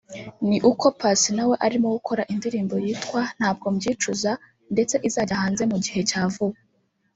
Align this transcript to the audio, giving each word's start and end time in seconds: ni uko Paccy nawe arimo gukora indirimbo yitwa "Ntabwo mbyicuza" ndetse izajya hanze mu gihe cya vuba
ni 0.49 0.57
uko 0.71 0.85
Paccy 0.99 1.29
nawe 1.37 1.55
arimo 1.65 1.87
gukora 1.95 2.27
indirimbo 2.33 2.75
yitwa 2.85 3.21
"Ntabwo 3.37 3.65
mbyicuza" 3.75 4.31
ndetse 4.73 4.95
izajya 5.07 5.35
hanze 5.41 5.63
mu 5.71 5.77
gihe 5.83 6.01
cya 6.09 6.21
vuba 6.33 6.57